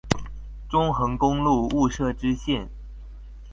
[0.67, 2.69] 中橫公路霧社支線